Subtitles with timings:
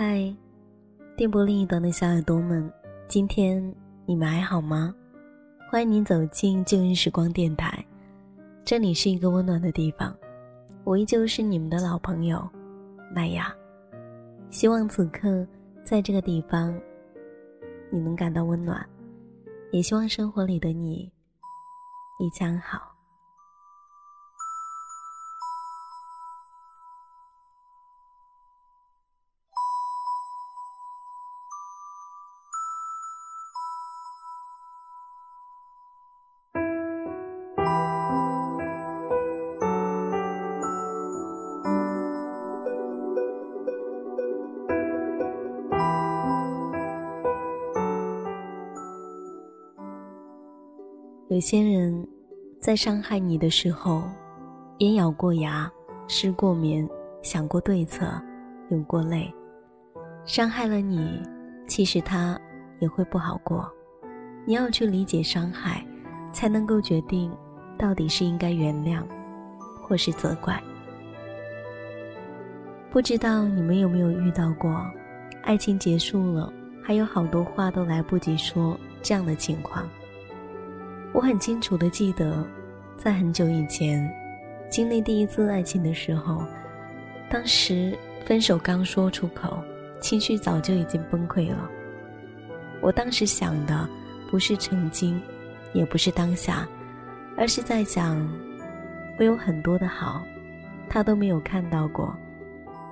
[0.00, 0.32] 嗨，
[1.16, 2.72] 电波另一端的小耳朵们，
[3.08, 3.74] 今天
[4.06, 4.94] 你们还好吗？
[5.68, 7.84] 欢迎您走进旧日时光电台，
[8.64, 10.16] 这里是一个温暖的地方，
[10.84, 12.48] 我依旧是你们的老朋友
[13.12, 13.52] 麦雅。
[14.50, 15.44] 希望此刻
[15.82, 16.72] 在这个地方，
[17.90, 18.88] 你能感到温暖，
[19.72, 21.10] 也希望生活里的你
[22.20, 22.87] 一切安好。
[51.38, 52.04] 有些人，
[52.58, 54.02] 在伤害你的时候，
[54.78, 55.70] 也咬过牙，
[56.08, 56.84] 失过眠，
[57.22, 58.10] 想过对策，
[58.68, 59.32] 流过泪。
[60.24, 61.22] 伤害了你，
[61.68, 62.36] 其实他
[62.80, 63.70] 也会不好过。
[64.46, 65.86] 你要去理解伤害，
[66.32, 67.30] 才能够决定，
[67.78, 69.04] 到底是应该原谅，
[69.80, 70.60] 或是责怪。
[72.90, 74.84] 不知道你们有没有遇到过，
[75.44, 76.52] 爱情结束了，
[76.82, 79.88] 还有好多话都来不及说这样的情况。
[81.18, 82.46] 我很清楚的记得，
[82.96, 84.08] 在很久以前，
[84.70, 86.44] 经历第一次爱情的时候，
[87.28, 89.58] 当时分手刚说出口，
[90.00, 91.68] 情绪早就已经崩溃了。
[92.80, 93.88] 我当时想的
[94.30, 95.20] 不是曾经，
[95.72, 96.68] 也不是当下，
[97.36, 98.24] 而是在想，
[99.18, 100.22] 我有很多的好，
[100.88, 102.14] 他都没有看到过；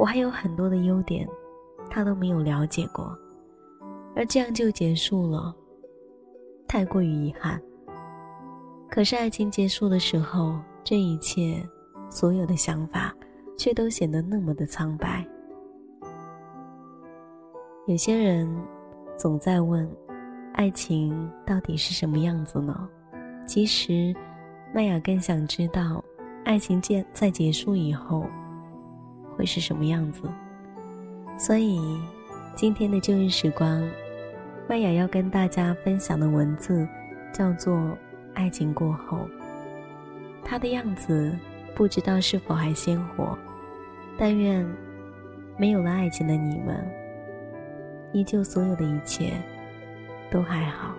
[0.00, 1.28] 我还有很多的优点，
[1.88, 3.16] 他都没有了解过，
[4.16, 5.54] 而这样就结束了，
[6.66, 7.62] 太过于遗憾。
[8.88, 11.62] 可是爱情结束的时候，这一切，
[12.08, 13.14] 所有的想法，
[13.58, 15.26] 却都显得那么的苍白。
[17.86, 18.48] 有些人
[19.18, 19.86] 总在问，
[20.54, 22.88] 爱情到底是什么样子呢？
[23.46, 24.14] 其实，
[24.72, 26.02] 麦雅更想知道，
[26.44, 28.24] 爱情结在结束以后，
[29.36, 30.22] 会是什么样子。
[31.38, 31.78] 所以，
[32.54, 33.86] 今天的旧日时光，
[34.66, 36.88] 麦雅要跟大家分享的文字，
[37.32, 37.96] 叫做。
[38.36, 39.26] 爱情过后，
[40.44, 41.34] 他的样子
[41.74, 43.36] 不知道是否还鲜活。
[44.18, 44.64] 但愿
[45.56, 46.86] 没有了爱情的你们，
[48.12, 49.32] 依旧所有的一切
[50.30, 50.94] 都还好。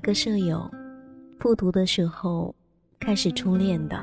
[0.00, 0.66] 一个舍友，
[1.38, 2.54] 复读的时候
[2.98, 4.02] 开始初恋的，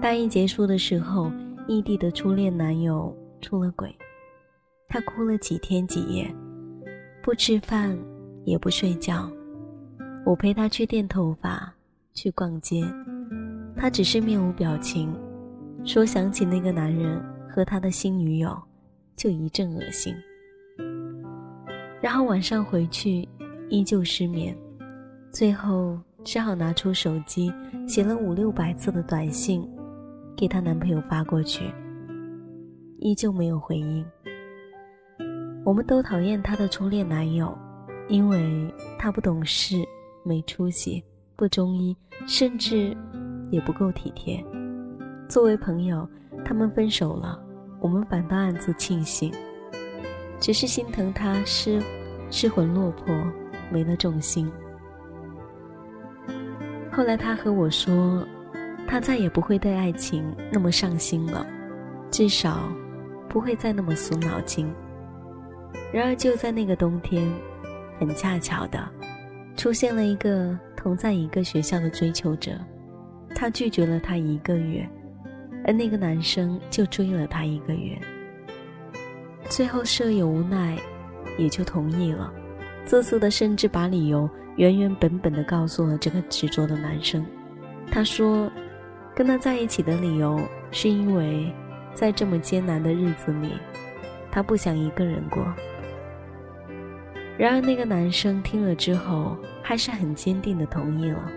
[0.00, 1.32] 大一结束的时候，
[1.66, 3.92] 异地的初恋男友出了轨，
[4.86, 6.32] 她哭了几天几夜，
[7.24, 7.98] 不吃饭
[8.44, 9.28] 也不睡觉。
[10.24, 11.74] 我陪她去电头发，
[12.12, 12.84] 去逛街，
[13.76, 15.12] 她只是面无表情，
[15.84, 18.56] 说想起那个男人和他的新女友，
[19.16, 20.14] 就一阵恶心。
[22.00, 23.28] 然后晚上回去。
[23.70, 24.54] 依旧失眠，
[25.34, 27.52] 最后只好拿出手机，
[27.88, 29.68] 写了五六百字的短信，
[30.36, 31.64] 给她男朋友发过去。
[33.00, 34.06] 依旧没有回应。
[35.64, 37.52] 我们都讨厌她的初恋男友，
[38.06, 39.84] 因为他不懂事、
[40.22, 41.02] 没出息、
[41.34, 41.96] 不忠一，
[42.28, 42.96] 甚至
[43.50, 44.40] 也不够体贴。
[45.28, 46.08] 作为朋友，
[46.44, 47.36] 他们分手了，
[47.80, 49.34] 我们反倒暗自庆幸，
[50.38, 51.82] 只是心疼他失
[52.30, 53.12] 失魂落魄。
[53.72, 54.48] 没了重心。
[56.96, 58.24] 后来他和我说，
[58.86, 61.44] 他再也不会对爱情那么上心了，
[62.08, 62.72] 至少
[63.28, 64.72] 不会再那么死脑筋。
[65.92, 67.28] 然而就在那个冬天，
[67.98, 68.78] 很恰巧的，
[69.56, 72.52] 出现了一个同在一个学校的追求者，
[73.34, 74.88] 他拒绝了他一个月，
[75.64, 77.98] 而那个男生就追了他一个月。
[79.48, 80.78] 最后舍友无奈，
[81.38, 82.32] 也就同意了。
[82.84, 87.24] 自私的，甚至把理由原原本本的告诉了这个执着的男生。
[87.90, 88.50] 他说，
[89.14, 90.40] 跟他在一起的理由
[90.70, 91.52] 是因为
[91.94, 93.52] 在这么艰难的日子里，
[94.30, 95.44] 他不想一个人过。
[97.36, 101.30] 然而，那个男生听了之后，还是很坚定的同意了。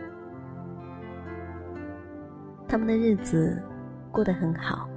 [2.67, 3.61] 他们的日子
[4.11, 4.87] 过得很好。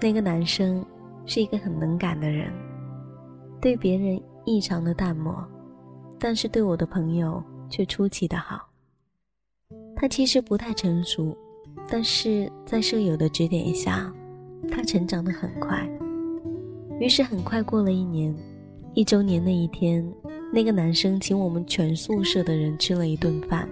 [0.00, 0.84] 那个男生
[1.26, 2.50] 是一个很能干的人，
[3.60, 5.34] 对别人异常的淡漠，
[6.18, 8.68] 但是对我的朋友却出奇的好。
[9.94, 11.36] 他其实不太成熟，
[11.88, 14.12] 但是在舍友的指点下，
[14.70, 15.88] 他成长的很快。
[17.00, 18.34] 于是很快过了一年。
[18.94, 20.10] 一周年那一天，
[20.50, 23.68] 那个男生请我们全宿舍的人吃了一顿饭，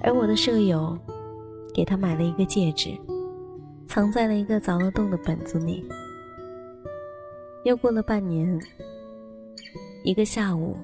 [0.00, 0.98] 而我的舍友
[1.74, 2.96] 给他买了一个戒指，
[3.86, 5.86] 藏在了一个凿了洞的本子里。
[7.66, 8.58] 又过了半年，
[10.04, 10.74] 一个下午，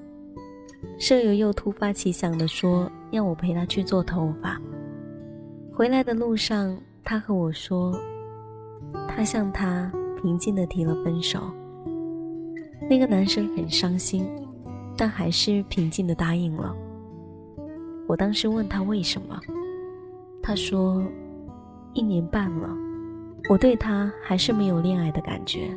[0.99, 4.59] 舍友又突发奇想的说要我陪他去做头发。
[5.73, 7.97] 回来的路上，他和我说，
[9.07, 9.89] 他向他
[10.21, 11.39] 平静的提了分手。
[12.89, 14.27] 那个男生很伤心，
[14.97, 16.75] 但还是平静的答应了。
[18.05, 19.39] 我当时问他为什么，
[20.43, 21.01] 他说
[21.95, 22.69] ：“一年半了，
[23.49, 25.73] 我对他还是没有恋爱的感觉。”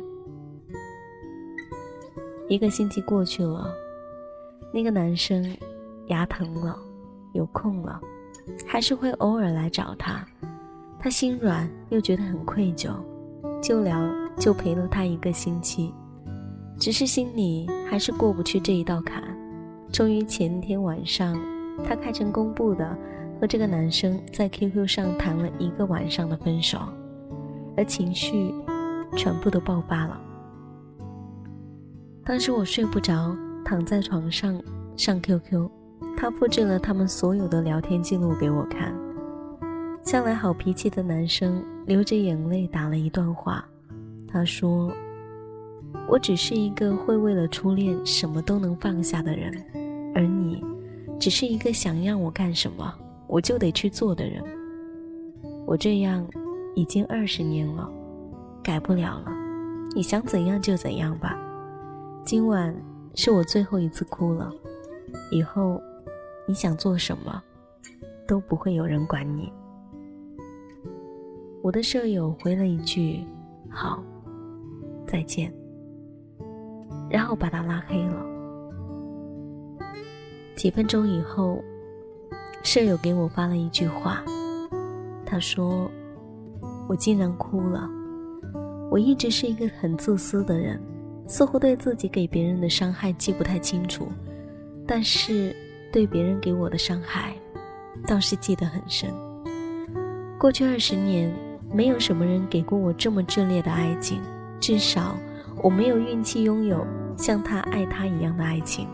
[2.49, 3.73] 一个星期过去了，
[4.73, 5.55] 那个男生
[6.07, 6.75] 牙疼了，
[7.33, 8.01] 有空了，
[8.67, 10.25] 还是会偶尔来找他。
[10.99, 12.91] 他心软又觉得很愧疚，
[13.61, 14.03] 就聊
[14.37, 15.93] 就陪了他一个星期。
[16.79, 19.23] 只是心里还是过不去这一道坎。
[19.91, 21.39] 终于前天晚上，
[21.85, 22.97] 他开诚公布的
[23.39, 26.79] 和这个男生在 QQ 上谈了一个晚上的分手，
[27.77, 28.51] 而情绪
[29.15, 30.19] 全部都爆发了。
[32.25, 34.61] 当时我睡不着，躺在床上
[34.95, 35.69] 上 QQ，
[36.17, 38.93] 他复制了他们所有的聊天记录给我看。
[40.03, 43.65] 向来好脾气的男生流着眼泪打了一段话，
[44.27, 44.91] 他说。
[46.09, 49.53] 我只是一个会为了初恋什么都能放下的人，
[50.13, 50.61] 而你，
[51.19, 52.93] 只是一个想让我干什么
[53.27, 54.43] 我就得去做的人。
[55.65, 56.27] 我这样
[56.75, 57.89] 已经二十年了，
[58.61, 59.31] 改不了了。
[59.95, 61.37] 你想怎样就怎样吧。
[62.25, 62.75] 今晚
[63.15, 64.51] 是我最后一次哭了，
[65.31, 65.81] 以后
[66.47, 67.41] 你想做什么，
[68.27, 69.51] 都不会有人管你。
[71.61, 73.23] 我的舍友回了一句
[73.69, 74.03] ：“好，
[75.07, 75.53] 再见。”
[77.09, 78.25] 然后把他拉黑了。
[80.55, 81.63] 几分钟以后，
[82.63, 84.23] 舍友给我发了一句话，
[85.25, 85.89] 他说
[86.89, 87.89] ：“我竟然哭了。
[88.89, 90.81] 我一直是一个很自私的人，
[91.27, 94.07] 似乎对自己给别人的伤害记不太清楚，
[94.87, 95.55] 但是
[95.91, 97.33] 对别人给我的伤害，
[98.07, 99.09] 倒是记得很深。
[100.39, 101.33] 过去二十年，
[101.73, 104.21] 没有什么人给过我这么炽烈的爱情，
[104.59, 105.15] 至少
[105.61, 106.85] 我没有运气拥有。”
[107.15, 108.87] 像他爱他一样的爱情，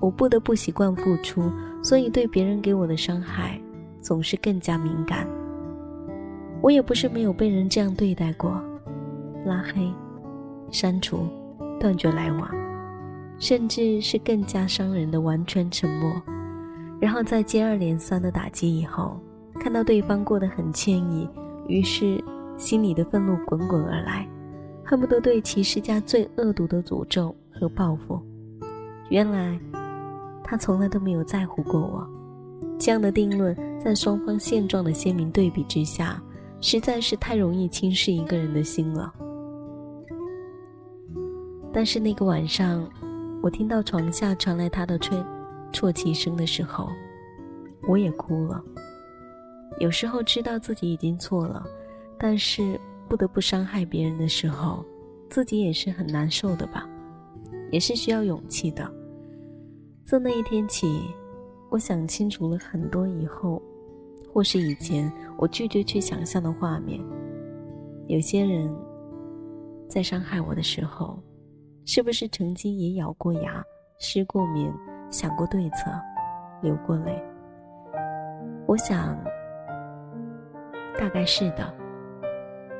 [0.00, 1.52] 我不得不习惯付出，
[1.82, 3.60] 所以对别人给我的伤害
[4.00, 5.28] 总是更加敏感。
[6.62, 8.58] 我也不是没有被人这样对待过，
[9.44, 9.92] 拉黑、
[10.72, 11.28] 删除、
[11.78, 12.50] 断绝来往，
[13.38, 16.10] 甚至是更加伤人的完全沉默。
[17.00, 19.20] 然后在接二连三的打击以后，
[19.60, 21.28] 看到对方过得很惬意，
[21.68, 22.22] 于是
[22.56, 24.26] 心里的愤怒滚滚而来。
[24.84, 28.20] 恨不得对其施加最恶毒的诅咒和报复。
[29.10, 29.58] 原来，
[30.42, 32.06] 他从来都没有在乎过我。
[32.78, 36.20] 这样的定论，在双方现状的鲜明对比之下，
[36.60, 39.12] 实在是太容易轻视一个人的心了。
[41.72, 42.88] 但是那个晚上，
[43.42, 45.16] 我听到床下传来他的吹
[45.72, 46.88] 啜泣声的时候，
[47.88, 48.62] 我也哭了。
[49.78, 51.64] 有时候知道自己已经错了，
[52.18, 52.78] 但是。
[53.08, 54.82] 不得不伤害别人的时候，
[55.28, 56.88] 自己也是很难受的吧，
[57.70, 58.90] 也是需要勇气的。
[60.02, 61.02] 自那一天起，
[61.68, 63.60] 我想清楚了很多以后，
[64.32, 66.98] 或是以前我拒绝去想象的画面。
[68.06, 68.74] 有些人，
[69.90, 71.22] 在伤害我的时候，
[71.84, 73.64] 是不是曾经也咬过牙、
[73.98, 74.72] 失过眠、
[75.10, 75.90] 想过对策、
[76.60, 77.22] 流过泪？
[78.66, 79.18] 我想，
[80.98, 81.74] 大概是的。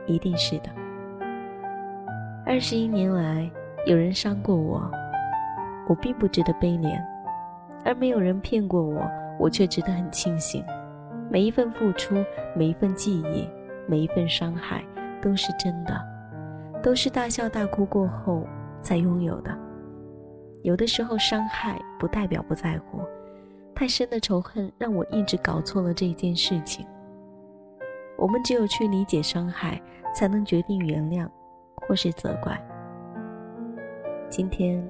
[0.07, 0.71] 一定是的。
[2.45, 3.49] 二十一年来，
[3.87, 4.91] 有人伤过我，
[5.89, 6.97] 我并不值得悲怜；
[7.85, 10.65] 而没有人骗过我，我却值得很庆幸。
[11.31, 12.17] 每一份付出，
[12.57, 13.49] 每一份记忆，
[13.87, 14.85] 每一份伤害，
[15.21, 16.01] 都是真的，
[16.83, 18.45] 都是大笑大哭过后
[18.83, 19.57] 才拥有的。
[20.62, 23.01] 有的时候，伤害不代表不在乎，
[23.75, 26.87] 太深的仇恨让我一直搞错了这件事情。
[28.19, 29.81] 我们只有去理解伤害，
[30.15, 31.29] 才能决定原谅，
[31.77, 32.61] 或是责怪。
[34.29, 34.87] 今天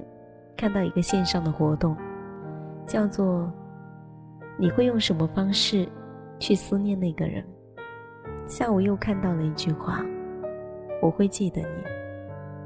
[0.55, 1.97] 看到一个线上的活动，
[2.85, 3.51] 叫做
[4.59, 5.89] “你会用什么方式
[6.37, 7.43] 去思念那个人？”
[8.45, 10.05] 下午又看到了一句话
[11.01, 11.83] ：“我会记得你，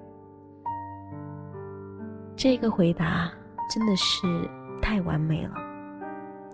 [2.37, 3.31] 这个回答
[3.71, 4.27] 真的是
[4.81, 5.55] 太完美了。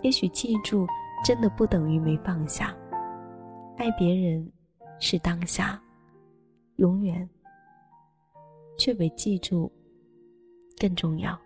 [0.03, 0.87] 也许记住
[1.25, 2.75] 真的不等于没放下，
[3.77, 4.51] 爱别人
[5.01, 5.81] 是当下，
[6.77, 7.29] 永远，
[8.79, 9.71] 却比记住
[10.79, 11.37] 更重要。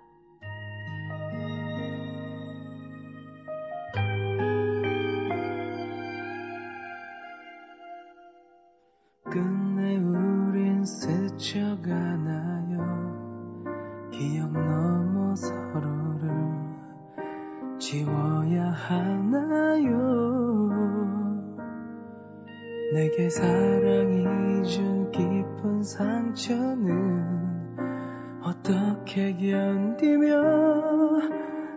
[22.93, 27.25] 내게 사랑이 준 깊은 상처는
[28.43, 30.35] 어떻게 견디며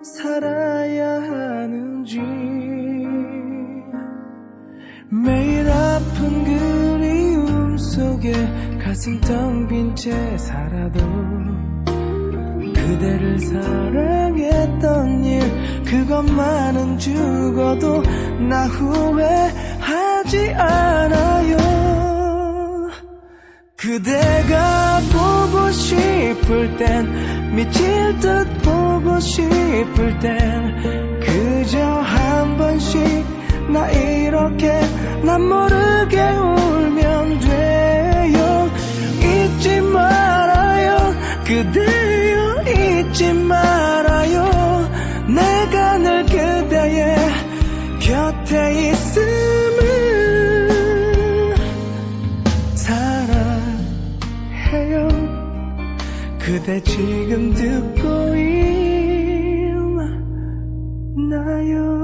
[0.04, 2.20] 살아야 하는지.
[5.10, 8.34] 매일 아픈 그리움 속에
[8.84, 11.00] 가슴 텅 빈 채 살아도
[12.76, 15.42] 그대를 사랑했던 일
[15.86, 18.02] 그것만은 죽어도
[18.50, 19.24] 나 후회
[20.26, 21.58] 하지 않아요.
[23.78, 33.00] 그대가 보고 싶을 땐 미칠 듯 보고 싶을 땐 그저 한 번씩
[33.72, 34.68] 나 이렇게
[35.24, 38.72] 난 모르게 울면 돼요.
[39.22, 41.16] 잊지 말아요.
[41.46, 44.55] 그대여 잊지 말아요
[56.65, 58.35] 그대 지금 듣고
[61.15, 62.01] 있나요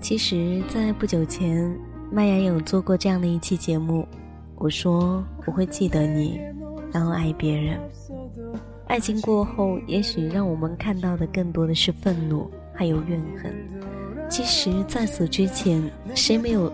[0.00, 1.78] 其实，在不久前，
[2.10, 4.08] 麦芽有做过这样的一期节目。
[4.56, 6.40] 我说我会记得你，
[6.90, 7.78] 然后爱别人。
[8.86, 13.53] 爱情过后，也许让我们看到的更多的是愤怒， 还有怨恨。
[14.29, 15.83] 其实，在此之前，
[16.15, 16.71] 谁没有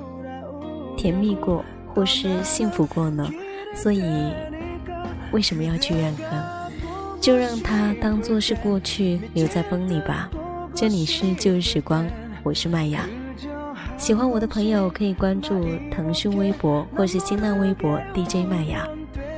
[0.96, 1.64] 甜蜜过，
[1.94, 3.30] 或是幸福过呢？
[3.76, 4.04] 所以，
[5.32, 6.40] 为什么要去怨恨？
[7.20, 10.30] 就让它当做是过去，留在风里吧。
[10.74, 12.08] 这里是旧时光，
[12.44, 13.02] 我是麦芽。
[13.98, 18.88] 喜欢我的朋友可以关注腾讯微博或是新浪微博 DJ 麦芽，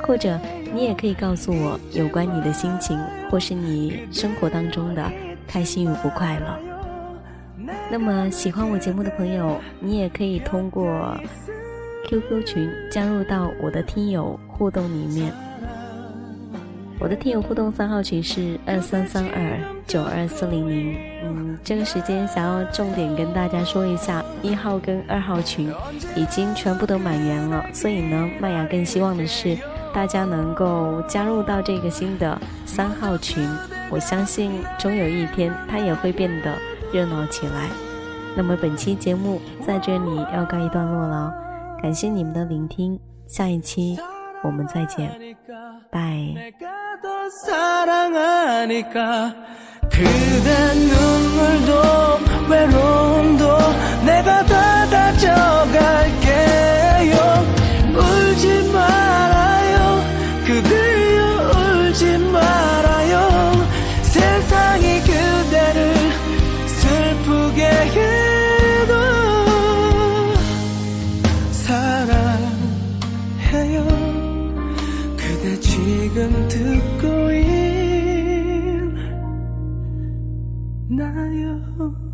[0.04, 0.40] 或者
[0.72, 2.96] 你也可以告诉我有关你的心情
[3.32, 5.12] 或是你生活当中的
[5.52, 6.58] 开心与不快乐。
[7.92, 11.18] 那么喜欢我节目的朋友，你也可以通过
[12.08, 15.34] QQ 群加入到我的听友互动里面。
[16.98, 20.96] 我的听友互动三号群是二三三二九二四零零。
[21.26, 25.70] 嗯，这个时间想要重点跟大家说一下，一号跟二号群
[26.16, 29.58] 已经全部都满员了，所以呢，麦芽更希望的是
[29.94, 33.46] 大家能够加入到这个新的三号群。
[33.92, 36.58] 我相信终有一天它也会变得
[36.94, 37.68] 热闹起来。
[38.36, 41.34] 那么本期节目在这里要告一段落了，
[41.84, 44.00] 感谢你们的聆听，下一期
[44.42, 45.12] 我们再见，
[45.92, 46.10] 拜。
[75.62, 77.32] 지금 듣고
[80.90, 82.11] 있나요?